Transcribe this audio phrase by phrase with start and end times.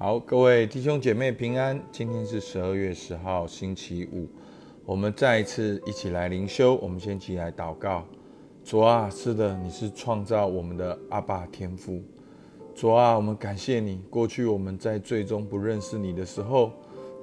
[0.00, 1.82] 好，各位弟兄姐妹平安。
[1.90, 4.28] 今天是十二月十号，星期五。
[4.86, 6.76] 我们再一次一起来灵修。
[6.76, 8.04] 我们先一起来祷告。
[8.62, 12.00] 主啊，是的，你是创造我们的阿爸天父。
[12.76, 14.00] 主啊，我们感谢你。
[14.08, 16.70] 过去我们在最终不认识你的时候，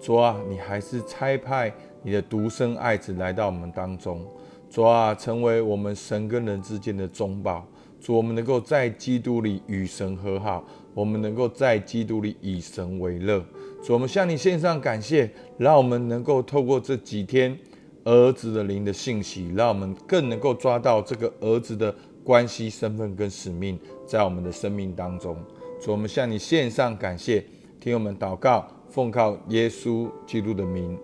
[0.02, 1.74] 主啊，你还是差派
[2.04, 4.28] 你的独生爱子来到我们当中。
[4.70, 7.66] 主啊，成为我们神跟人之间的中保。
[8.06, 10.64] 主，我们能够在基督里与神和好。
[10.94, 13.44] 我们能够在基督里以神为乐，
[13.84, 15.28] 主，我们向你献上感谢，
[15.58, 17.58] 让我们能够透过这几天
[18.04, 25.36] 儿子的灵的信息，让我们更能够抓到这个儿子的关系、身份跟使命，在我们的生命当中。
[25.82, 27.44] 主，我们向你献上感谢，
[27.80, 30.96] 听我们祷告，奉靠耶稣基督的名，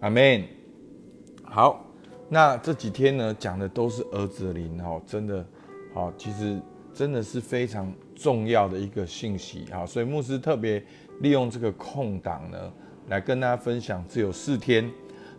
[0.00, 0.44] 阿门。
[1.42, 1.84] 好，
[2.28, 5.44] 那这几天呢，讲的都是儿子的灵，哦，真的，
[5.94, 6.60] 好，其实
[6.92, 7.90] 真的是非常。
[8.16, 10.80] 重要的一个信息，好，所以牧师特别
[11.18, 12.72] 利用这个空档呢，
[13.08, 14.02] 来跟大家分享。
[14.08, 14.88] 只有四天，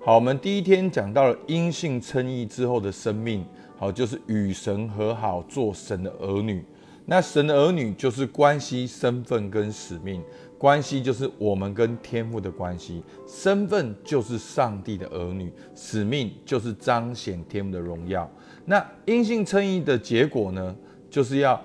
[0.04, 3.46] 好，我们第一天讲到了因信称义之后的生命，
[3.78, 6.66] 好，就是与神和好，做神的儿女。
[7.06, 10.22] 那神的儿女就是关系、身份跟使命。
[10.58, 18.30] 关系就是我们跟天父的关系，身份就是上帝的儿女，使命就是彰显天父的荣耀。
[18.66, 20.76] 那阴性称义的结果呢，
[21.10, 21.60] 就是要。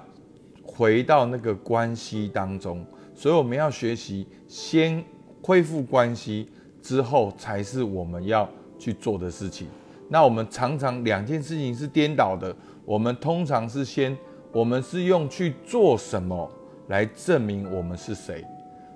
[0.63, 2.83] 回到那个关系当中，
[3.15, 5.05] 所以我们要学习先
[5.43, 6.49] 恢复关系，
[6.81, 9.67] 之后才是我们要去做的事情。
[10.09, 12.55] 那我们常常两件事情是颠倒的，
[12.87, 14.17] 我们通常是先，
[14.53, 16.51] 我们是用去做什么
[16.89, 18.43] 来证明我们是谁。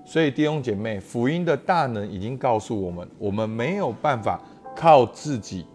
[0.07, 4.41] 所以弟兄姐妹，福音的大能已经告诉我们，我们没有办法
[4.75, 5.67] 靠自己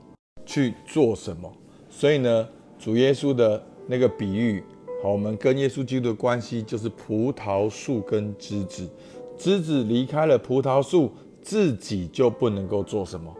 [0.43, 1.51] 去做什么。
[1.99, 2.47] 所以呢，
[2.77, 4.63] 主耶稣的那个比喻。
[5.03, 8.89] 好，我们跟耶稣基督的关系就是葡萄树跟枝子，
[9.37, 13.35] 枝子离开了葡萄树，自己就不能够做什么。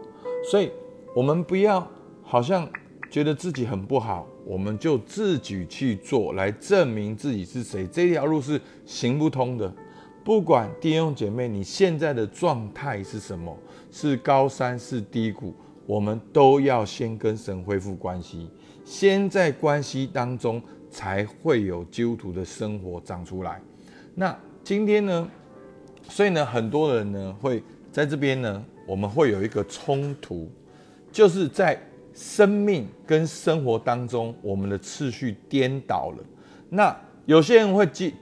[0.50, 0.70] 所以，
[1.16, 1.90] 我们不要
[2.22, 2.68] 好像
[3.10, 7.86] 觉得自己很不好，我们就自己去做来证明自己是谁。
[7.86, 9.72] 这条路是行不通的。
[10.22, 13.56] 不管弟兄姐妹你现在的状态是什么，
[13.90, 15.54] 是高山是低谷，
[15.86, 18.48] 我们都要先跟神恢复关系，
[18.90, 20.60] 先在关系当中。
[20.92, 23.62] 才会有基督徒的生活长出来。
[24.16, 25.30] 那今天呢？
[26.08, 27.62] 所以呢，很多人呢会
[27.92, 30.50] 在这边呢，我们会有一个冲突，
[31.12, 31.80] 就是在
[32.12, 36.24] 生命跟生活当中，我们的次序颠倒了。
[36.68, 38.12] 那有些人会记，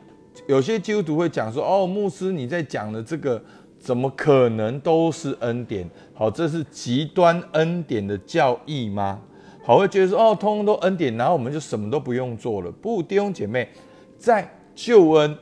[0.46, 3.42] 有些基督徒会讲说：“哦，牧师，你在讲的这个，
[3.78, 5.88] 怎么可能都是恩典？
[6.12, 9.22] 好，这是极端恩典的教义吗？”
[9.64, 12.72] 好，会觉得说哦，通通都恩典，然后我们就什么都不用做了。
[12.72, 13.68] 不，弟兄姐妹，
[14.16, 15.36] 在救恩、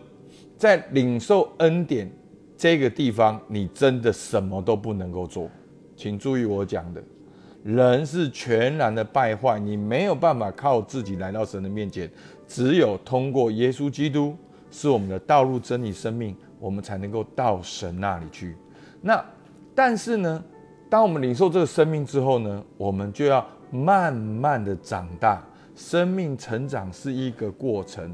[0.56, 2.10] 在领受恩典
[2.56, 5.48] 这个地方，你真的什么都不能够做。
[5.94, 7.00] 请注意我讲的，
[7.62, 12.10] 人是全然的败坏，你没有办法靠自己来到神的面前，
[12.48, 14.34] 只有通过耶稣基督
[14.72, 18.56] 是我们的道路、真理、生命，我们才能够到神那里去。
[19.00, 19.24] 那
[19.72, 20.42] 但是呢，
[20.90, 23.46] 当我们领受这个生命之后呢，我们就要。
[23.84, 25.44] 慢慢的长大，
[25.74, 28.10] 生命成长是一个过程，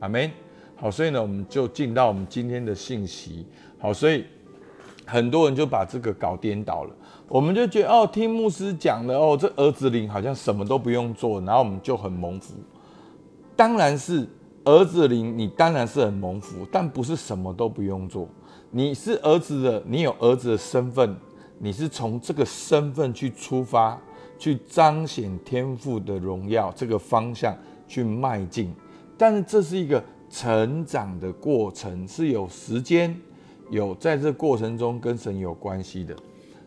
[0.00, 0.30] 阿门。
[0.76, 3.46] 好，所以呢，我们就进到我们今天的信息。
[3.78, 4.24] 好，所以
[5.06, 6.90] 很多人就把这个搞颠倒了。
[7.28, 12.54] 我们就觉得哦，听牧师讲的哦，这儿子灵好像什么都不用做，然后我们就很蒙福。
[13.56, 14.28] 当然是
[14.64, 18.28] 儿子灵，你当然是很蒙福，但不是什么都不用做。
[18.70, 21.16] 你是儿子的，你有儿子的身份，
[21.58, 23.98] 你是从这个身份去出发。
[24.38, 27.56] 去彰显天赋的荣耀，这个方向
[27.86, 28.74] 去迈进，
[29.16, 33.14] 但是这是一个成长的过程，是有时间，
[33.70, 36.14] 有在这过程中跟神有关系的。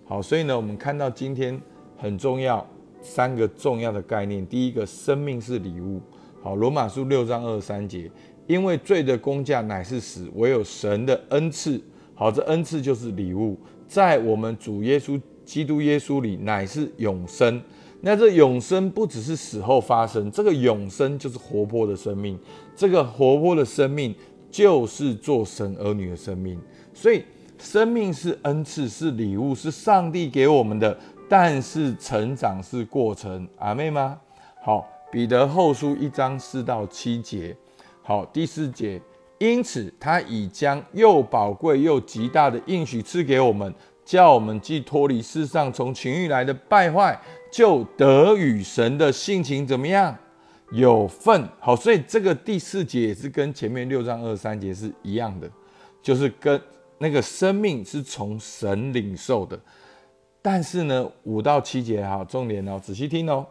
[0.05, 1.59] 好，所以呢，我们看到今天
[1.97, 2.66] 很重要
[3.01, 4.45] 三个重要的概念。
[4.47, 6.01] 第一个，生命是礼物。
[6.41, 8.09] 好，罗马书六章二十三节，
[8.47, 11.81] 因为罪的工价乃是死，唯有神的恩赐。
[12.16, 15.20] 好，这恩赐就是礼物，在我们主耶稣。
[15.47, 17.61] 基督耶稣里乃是永生，
[18.02, 22.38] 那这永生不只是死后发生，这个永生就是活泼的生命，
[22.76, 24.14] 这个活泼的生命
[24.52, 26.59] 就是做神儿女的生命。
[26.94, 27.23] 所以，
[27.58, 30.99] 生命是恩赐，是礼物，是上帝给我们的，
[31.29, 33.47] 但是成长是过程。
[33.58, 34.20] 阿妹吗？
[34.61, 37.55] 好，彼得后书一章四到七节。
[38.03, 39.02] 好，第四节，
[39.38, 43.73] 因此他已将又宝贵又极大的应许赐给我们。
[44.08, 47.20] 叫我们既脱离世上从情欲来的败坏，
[47.52, 50.16] 就得与神的性情怎么样
[50.72, 51.46] 有份？
[51.59, 55.52] 好，所以这个第四节也是跟前面六章二三节是一样的，
[56.02, 56.59] 就是跟
[57.00, 59.59] 那个生命是从神领受的。
[60.42, 63.46] 但是呢，五到七节哈，重点哦，仔细听哦。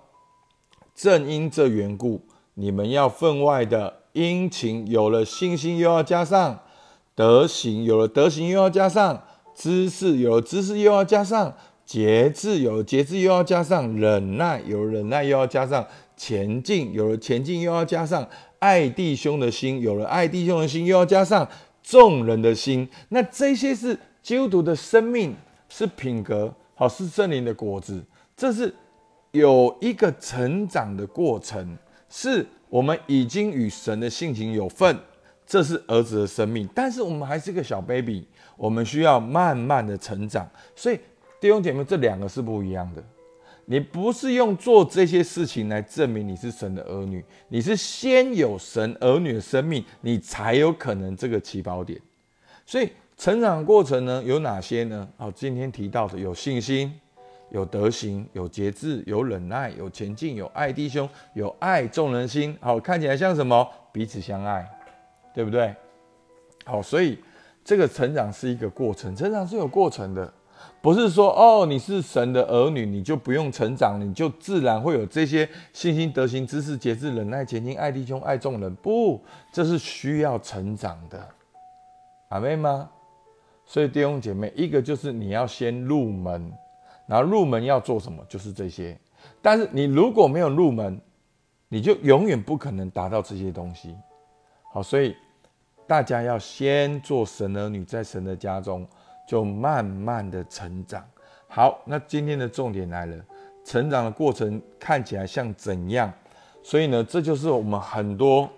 [0.94, 2.22] 正因这缘故，
[2.54, 6.58] 你们要分外的殷勤，有了信心又要加上
[7.14, 9.22] 德行，有了德行又要加上
[9.56, 11.54] 知识，有知识又要加上
[11.86, 21.48] 节制，有节制又要加上忍耐，有忍耐又要加上前进，有了前进又要加上爱弟兄的心，有了爱弟兄的心又要加上
[21.82, 22.86] 众人的心。
[23.08, 25.34] 那这些是基督徒的生命，
[25.70, 26.52] 是品格。
[26.74, 28.04] 好，是圣灵的果子，
[28.36, 28.74] 这是
[29.30, 31.74] 有一个成长的过程，
[32.10, 34.94] 是我们已经与神的性情有份，
[35.46, 36.68] 这是儿子的生命。
[36.74, 38.26] 但是我们还是个小 baby，
[38.56, 40.48] 我们需要慢慢的成长。
[40.74, 40.98] 所以
[41.40, 43.02] 弟兄姐妹，这两个是不一样的。
[43.64, 52.00] 你不是用做这些事情来证明你是神的儿女，你是先有神儿女的生命，你才有可能这个起跑点。
[52.66, 52.90] 所以。
[53.18, 55.08] 成长过程呢有哪些呢？
[55.16, 56.92] 好，今天提到的有信心、
[57.48, 62.54] 有德行、有节制、有忍耐、有前进、有爱弟兄、有爱众人心。
[62.60, 63.66] 好，看起来像什么？
[63.90, 64.68] 彼此相爱，
[65.36, 65.74] 对不对？
[66.64, 67.18] 好，所以
[67.62, 70.32] 这个成长是一个过程，成长是有过程的，
[70.80, 78.74] 不是说哦你是神的儿女你就不用成长，你就自然会有这些信心、德行、知识、节制、忍耐、前进、爱弟兄、爱众人。
[78.76, 79.22] 不，
[79.52, 81.28] 这是需要成长的，
[82.30, 82.88] 阿妹吗？
[83.66, 86.50] 所以弟兄姐妹，一个就是你要先入门，
[87.06, 88.98] 然后入门要做什么，就是这些。
[89.42, 90.98] 但是你如果没有入门，
[91.68, 93.94] 你就永远不可能达到这些东西。
[94.72, 95.16] 好，所以
[95.86, 98.86] 大家要先做神儿女，在神的家中
[99.28, 101.04] 就慢慢的成长。
[101.48, 103.24] 好，那今天的重点来了，
[103.64, 106.12] 成长的过程看起来像怎样？
[106.62, 108.50] 所以呢，这就是我们很多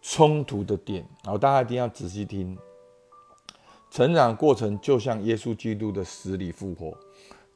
[0.00, 1.04] 冲突的点。
[1.24, 2.56] 好，大家一定要仔细听。
[3.90, 6.96] 成长的过程就像耶稣基督的死里复活。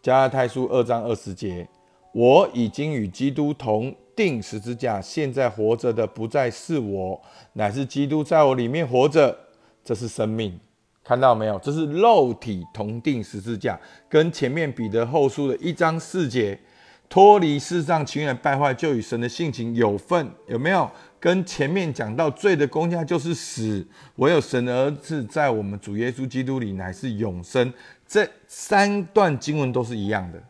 [0.03, 1.69] 加拉太书二章二十节，
[2.13, 7.21] 我已经与基督同定十字架，现在活着的不再是我，
[7.55, 9.37] 乃是基督在我里面活着。
[9.85, 10.59] 这是生命，
[11.05, 11.59] 看到没有？
[11.59, 13.79] 这是肉体同定十字架，
[14.09, 16.59] 跟前面彼得后书的一章四节，
[17.07, 20.91] 脱离世上情愿败坏，就与神的性情有份，有没有？
[21.21, 23.87] 跟前面讲到罪的公价就是死，
[24.17, 27.73] 唯有神的儿子在我们主耶稣基督里乃是永生。
[28.07, 30.43] 这三段经文都是一样的，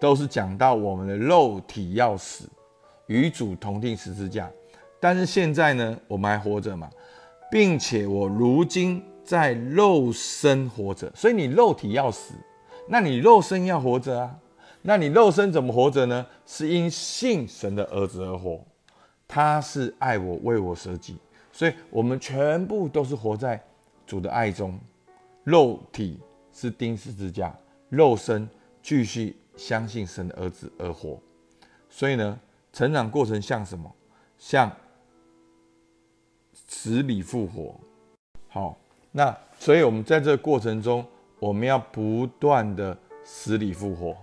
[0.00, 2.48] 都是讲到我们的肉体要死，
[3.10, 4.48] 与主同定十字架。
[5.00, 6.88] 但是现在呢，我们还活着嘛，
[7.50, 12.34] 并且我如今在肉身活着，所以你肉体要死，
[12.86, 14.38] 那你肉身要活着啊？
[14.82, 16.24] 那你肉身怎么活着呢？
[16.46, 18.64] 是因信神的儿子而活。
[19.26, 21.16] 他是爱我，为我舍己，
[21.52, 23.62] 所以我们全部都是活在
[24.06, 24.78] 主的爱中。
[25.44, 26.20] 肉体
[26.52, 27.54] 是钉十字架，
[27.88, 28.48] 肉身
[28.82, 31.18] 继续相信神的儿子而活。
[31.88, 32.38] 所以呢，
[32.72, 33.92] 成长过程像什么？
[34.38, 34.70] 像
[36.52, 37.78] 死里复活。
[38.48, 38.78] 好，
[39.12, 41.04] 那所以我们在这个过程中，
[41.38, 44.16] 我们要不断的死里复活，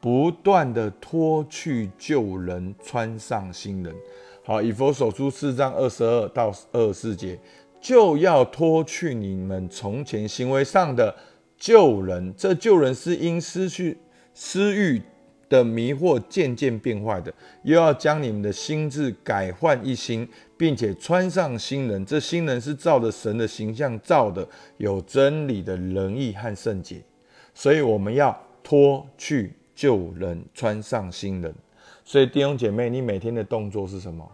[0.00, 3.94] 不断的脱去旧人，穿上新人。
[4.44, 7.38] 好，以佛所书四章二十二到二十四节，
[7.80, 11.14] 就要脱去你们从前行为上的
[11.56, 12.34] 旧人。
[12.36, 13.98] 这旧人是因失去
[14.32, 15.02] 私欲
[15.54, 17.32] 的迷惑渐渐变坏的，
[17.62, 22.04] 又要将你们的心智改换一新，并且穿上新人。
[22.04, 24.46] 这新人是照着神的形象造的，
[24.78, 27.00] 有真理的仁义和圣洁。
[27.54, 31.54] 所以我们要脱去旧人，穿上新人。
[32.04, 34.28] 所以弟兄姐妹，你每天的动作是什么？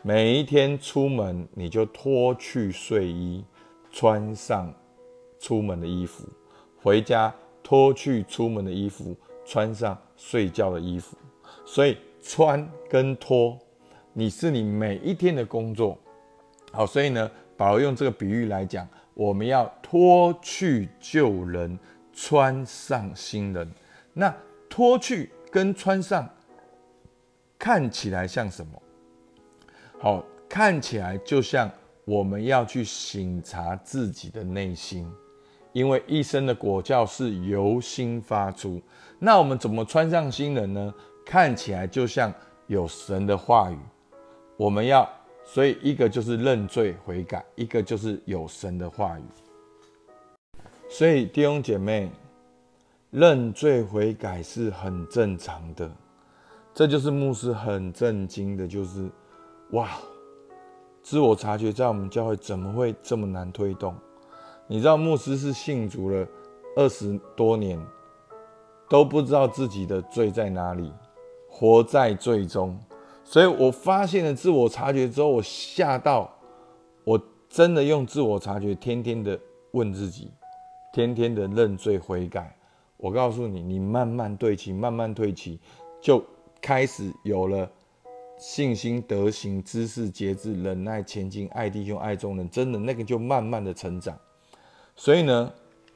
[0.00, 3.44] 每一天出门，你就脱去睡衣，
[3.92, 4.72] 穿上
[5.38, 6.24] 出门的衣服；
[6.82, 9.14] 回家脱去出门的衣服，
[9.46, 11.16] 穿上睡觉的衣服。
[11.66, 13.58] 所以穿跟脱，
[14.14, 15.98] 你是你每一天的工作。
[16.72, 21.78] 好，所以呢，保罗用这个比喻来讲，我们要脱去旧人，
[22.12, 23.70] 穿上新人。
[24.14, 24.34] 那
[24.68, 26.28] 脱去跟穿上。
[27.56, 28.82] 看起来像什么？
[29.98, 31.70] 好，看起来就像
[32.04, 35.10] 我们要去醒察自己的内心，
[35.74, 38.80] 因为一生的果教是由心发出。
[39.18, 40.94] 那我们怎么穿上新人呢？
[41.26, 42.32] 看起来就像
[42.66, 43.78] 有神的话语，
[44.56, 45.08] 我们要，
[45.44, 49.22] 所以一个就是认罪悔改，一个就是有神的话语。
[50.88, 52.10] 所以弟兄姐妹，
[53.10, 55.90] 认罪悔改是很正常的。
[56.74, 59.10] 这就是牧师很震惊的，就是
[59.70, 59.90] 哇，
[61.02, 63.94] 自我察觉在我们教会怎么会这么难推动？
[64.66, 66.26] 你知道牧师是信主了
[66.74, 67.78] 二十多年，
[68.88, 70.90] 都不知道自己的罪在哪里，
[71.48, 72.78] 活在罪中。
[73.22, 76.34] 所以我发现了自我察觉之后，我吓到，
[77.04, 79.38] 我真的用自我察觉，天天的
[79.72, 80.30] 问自己，
[80.92, 82.56] 天天的认罪悔改。
[82.96, 85.60] 我告诉你，你慢慢对齐，慢慢退齐，
[86.00, 86.24] 就
[86.62, 87.70] 开始有了
[88.38, 94.18] 信心、德行、知识、节制、忍耐、前进、爱弟兄、爱众人，真的那个就慢慢的成长。
[94.96, 95.52] 所以呢，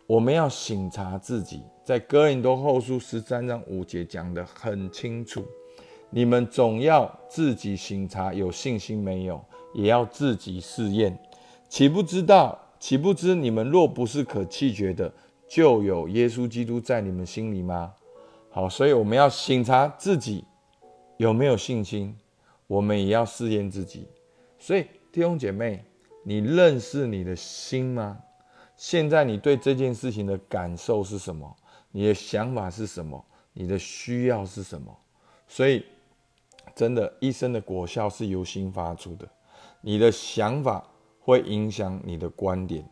[0.07, 5.45] 我们要醒察自己，在哥林多后书十三章五节讲的很清楚。
[6.11, 11.19] 你们总要自己醒察，有信心没有，也要自己试验。
[11.69, 12.59] 岂不知道？
[12.81, 15.13] 岂不知你们若不是可弃绝的，
[15.49, 17.93] 就有耶稣基督在你们心里吗？
[18.51, 20.45] 好，所以我们要醒察自己
[21.17, 22.17] 有没有信心，
[22.67, 24.07] 我们也要试验自己。
[24.59, 25.85] 所以弟兄姐妹，
[26.23, 28.19] 你认识你的心吗？
[28.79, 31.55] 现在你对这件事情的感受是什么？
[31.91, 33.23] 你的想法是什么？
[33.53, 34.99] 你的需要是什么？
[35.47, 35.85] 所以。
[36.77, 39.29] 真的，一生的果效是由心发出的。
[39.81, 40.87] 你的想法
[41.19, 42.89] 会影响你的观点，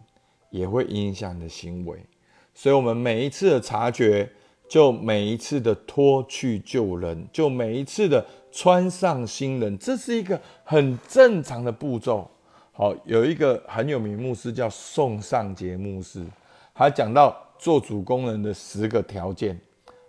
[0.51, 2.05] 也会影响你的行为。
[2.53, 4.29] 所以，我们每一次的察觉，
[4.69, 12.29] 就每一次的脱去旧人，就每一次的穿上新人，这是一个很正常的步骤。
[12.79, 16.23] 好，有一个很有名牧师叫宋尚杰牧师，
[16.75, 19.59] 他讲到做主工人的十个条件。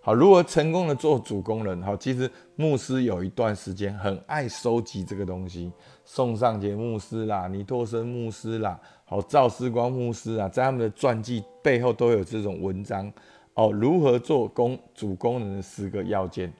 [0.01, 1.81] 好，如何成功的做主工人？
[1.81, 5.71] 好，其实牧师有一段时间很爱收集这个东西，
[6.03, 13.09] 宋尚杰牧师啦，尼托生牧师啦，好，赵思光牧师啊，在他们的传记背后都有这种文章
[13.53, 13.71] 哦。
[13.71, 16.51] 如何做工主工人的十个要件？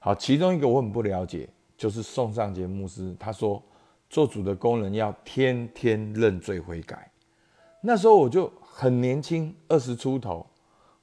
[0.00, 3.62] 好，其中一个我很不了解，就是宋尚杰牧师他说，
[4.10, 7.10] 做主的工人要天天认罪悔改。
[7.80, 10.46] 那时候我就很年轻，二十出头。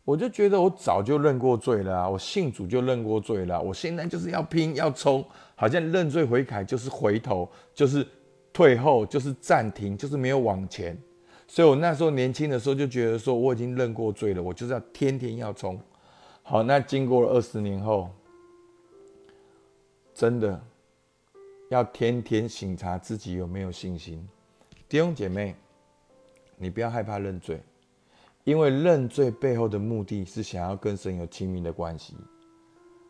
[0.04, 2.10] 我就觉得我早就认过罪了啊！
[2.10, 5.22] 我信主就认过罪了，我现在就是要拼要冲，
[5.54, 8.08] 好像认罪悔改就是回头，就是
[8.54, 10.98] 退后，就是暂停，就是没有往前。
[11.46, 15.78] 所以我那时候年轻的时候就觉得说，我已经认过罪了，我就是要天天要冲。
[16.42, 18.10] 好，那经过了二十年后，
[20.14, 20.62] 真的
[21.70, 24.28] 要天天醒察自己有没有信心。
[24.88, 25.56] 弟兄姐妹，
[26.58, 27.62] 你不要害怕认罪。
[28.44, 32.16] 因为认罪背后的目的是想要跟神有亲密的关系。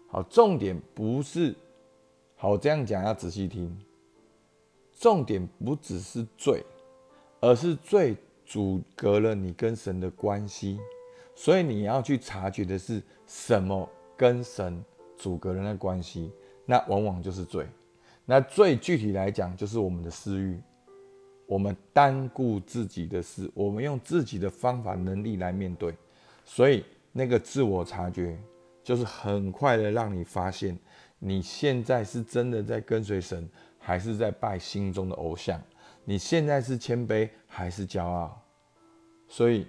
[0.10, 1.54] 好，重点不是
[2.36, 3.80] 好这样讲，要仔细听。
[5.00, 6.64] 重点不只是罪，
[7.40, 10.80] 而是罪阻隔了你跟神的关系。
[11.36, 13.88] 所以你要去察觉的是什么
[14.18, 14.84] 跟神
[15.16, 16.32] 阻隔了那关系，
[16.66, 17.68] 那往往就是罪。
[18.30, 20.60] 那最具体来讲，就是我们的私欲。
[21.46, 25.96] 我们单顾自己的事，我们用自己的方法、能力来面对，
[26.44, 28.38] 所以那个自我察觉，
[28.84, 30.78] 就是很快的让你发现，
[31.20, 33.48] 你现在是真的在跟随神，
[33.80, 35.58] 还是在拜心中的偶像？
[36.04, 38.38] 你现在是谦卑还是骄傲？
[39.30, 39.66] 所以，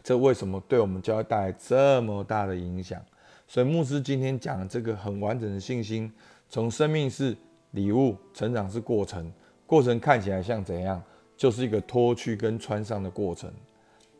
[0.00, 3.04] 这为什么对我们教会带来这么大的影响？
[3.48, 6.12] 所以牧师今天讲这个很完整的信心，
[6.52, 7.34] 从生命是
[7.70, 9.32] 礼物，成长是过程。
[9.66, 11.02] 过程看起来像怎样？
[11.34, 13.50] 就是一个脱去跟穿上的过程。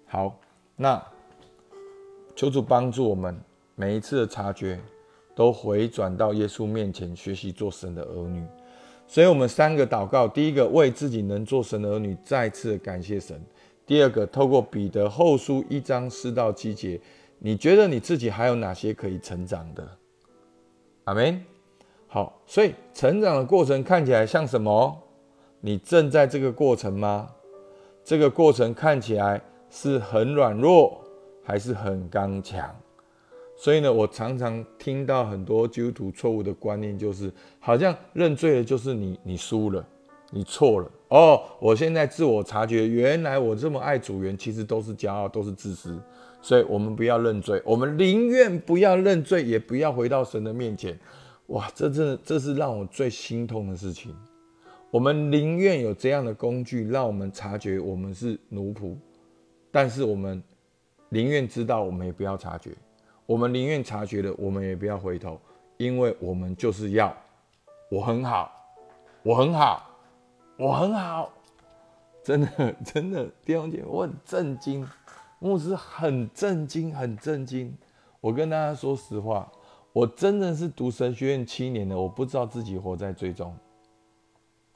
[0.07, 0.41] 好，
[0.75, 1.01] 那
[2.35, 3.39] 求主帮助我们，
[3.75, 4.81] 每一次的察觉
[5.35, 8.43] 都回转到耶稣面前，学习做神的儿女。
[9.07, 13.37] 所以，我们三个祷告：第一个，为自己能做神的儿女，再次感谢神；
[13.85, 16.99] 第二个，透过彼得后书一章四到七节，
[17.39, 19.87] 你觉得你自己还有哪些可以成长的？
[21.05, 21.45] 阿门。
[22.15, 24.95] 好，所以成长的过程看起来像什么？
[25.63, 27.27] 你正在这个过程吗？
[28.05, 29.41] 这个过程看起来
[29.71, 31.01] 是很软弱，
[31.43, 32.69] 还是很刚强？
[33.57, 39.83] 所以呢，我常常听到很多基督徒错误的观念，就是好像认罪了就是你，你输了，
[40.31, 40.91] 你错了。
[41.09, 45.99] 哦，我现在自我察觉，原来我这么爱主人，其实都是骄傲，都是自私。
[46.43, 50.99] 所以，我们不要认罪，我们宁愿不要认罪，也不要回到神的面前。
[51.53, 54.17] 哇，这真的，这是让我最心痛的事情。
[54.91, 58.97] 我们宁愿有这样的工具，让我们察觉我们是奴仆，
[59.71, 60.43] 但是我们
[61.11, 62.71] 宁愿知道，我们也不要察觉；
[63.27, 65.39] 我们宁愿察觉了，我们也不要回头，
[65.77, 67.15] 因为我们就是要
[67.91, 68.51] 我很好，
[69.23, 69.91] 我很好，
[70.57, 71.31] 我很好，
[72.25, 74.89] 真的真的，弟兄姐，我很震惊，
[75.39, 77.77] 牧师很震惊，很震惊。
[78.23, 79.51] 我跟大家说实话，
[79.93, 83.55] 我真的是读神学院七年了，我不知道自己活在最终。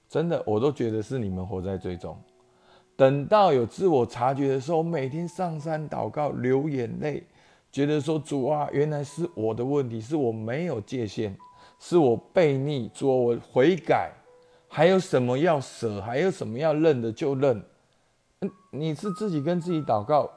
[0.08, 2.16] 真的，我都觉得是你们活在最终。
[2.94, 7.26] 等到有自我察觉的时候，每天上山祷告，流眼泪，
[7.72, 11.36] 觉得说主啊，原来是我的问题，是我没有界限，
[11.78, 14.12] 是我悖逆，主我悔改，
[14.68, 17.62] 还有什么要舍，还有什么要认的就认。
[18.40, 20.30] 嗯，你是自己跟自己祷告，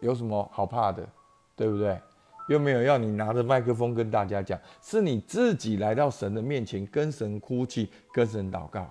[0.00, 1.08] 有什么好怕的，
[1.56, 2.00] 对不对？
[2.48, 8.90] 又没有要你拿着麦克风跟大家讲，是你自己来到神的面前，跟神哭泣，跟神祷告。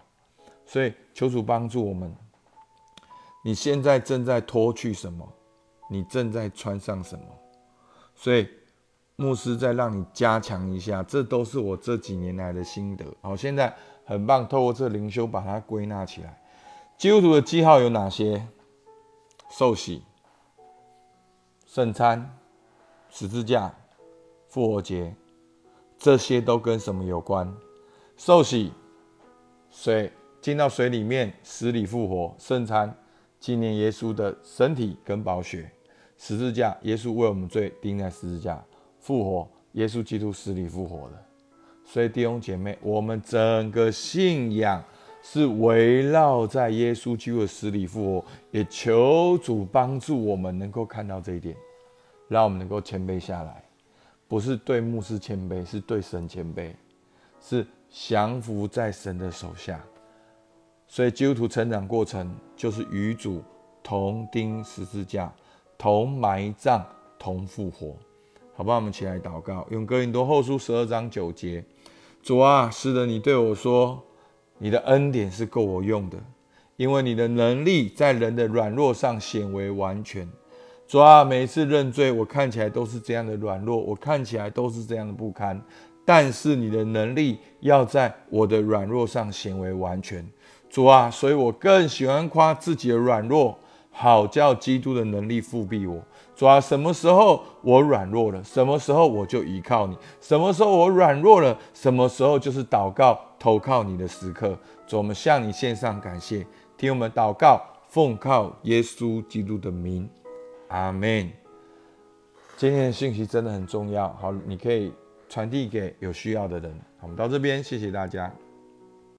[0.66, 2.14] 所以求主帮助我们。
[3.44, 5.28] 你现在正在脱去什么？
[5.90, 7.26] 你正在穿上什么？
[8.16, 8.48] 所以
[9.16, 13.06] 牧师再让你加强一下，这都是我这几年来的心得。
[13.22, 16.42] 好，现在很棒，透过这灵修把它归纳起来。
[16.98, 18.48] 基督徒的记号有哪些？
[19.52, 20.02] 受洗、
[21.68, 22.40] 圣餐、
[23.16, 23.72] 十字架、
[24.48, 25.14] 复活节，
[26.00, 27.48] 这些都跟什么有关？
[28.18, 28.72] 受洗，
[29.70, 32.92] 水进到水里面，死里复活；圣餐。
[33.40, 35.70] 纪念耶稣的身体跟宝血，
[36.18, 38.64] 十字架，耶稣为我们罪钉在十字架，
[39.00, 41.26] 复活，耶稣基督死里复活的。
[41.86, 44.84] 所以弟兄姐妹，我们整个信仰
[45.22, 51.54] 是围绕在耶稣基督的死里复活，也求主帮助我们能够看到这一点，
[52.34, 53.64] 让我们能够谦卑下来，
[54.28, 56.74] 不是对牧师谦卑，是对神谦卑，
[57.40, 59.80] 是降服在神的手下。
[60.88, 63.44] 所以基督徒成长过程就是与主
[63.84, 65.32] 同钉十字架，
[65.78, 66.84] 同埋葬，
[67.20, 67.96] 同复活，
[68.56, 68.78] 好不好？
[68.78, 71.64] 我们起来祷告，用哥林多后书十二章九节：
[72.24, 74.04] 主啊，是的，你对我说，
[74.58, 76.18] 你的恩典是够我用的，
[76.78, 80.28] 因为你的能力在人的软弱上显为完全。
[80.94, 85.60] 主啊，每一次认罪，我看起来都是这样的软弱，我看起来都是这样的不堪，
[86.06, 90.24] 但是你的能力要在我的软弱上显为完全。
[90.70, 93.58] 主啊，所以我更喜欢夸自己的软弱，
[93.90, 96.00] 好叫基督的能力复辟我。
[96.36, 104.56] 主啊，什么时候我软弱了，什么时候我就依靠你；什么时候我软弱了，什么时候就是祷告投靠你的时刻。
[104.86, 106.46] 主，我们向你献上感谢，
[106.78, 110.08] 听我们祷告，奉靠耶稣基督的名，
[110.74, 111.32] 阿门。
[112.58, 114.92] 今天的信息真的很重要，好，你可以
[115.30, 116.76] 传递给有需要的人。
[117.00, 118.34] 我们到这边，谢谢大家。